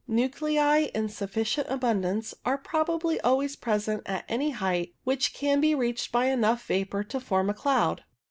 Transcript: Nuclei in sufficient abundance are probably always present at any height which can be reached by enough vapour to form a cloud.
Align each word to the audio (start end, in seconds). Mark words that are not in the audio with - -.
Nuclei 0.07 0.87
in 0.95 1.09
sufficient 1.09 1.67
abundance 1.69 2.33
are 2.43 2.57
probably 2.57 3.21
always 3.21 3.55
present 3.55 4.01
at 4.07 4.25
any 4.27 4.49
height 4.49 4.95
which 5.03 5.31
can 5.31 5.61
be 5.61 5.75
reached 5.75 6.11
by 6.11 6.25
enough 6.25 6.65
vapour 6.65 7.03
to 7.03 7.19
form 7.19 7.51
a 7.51 7.53
cloud. 7.53 8.03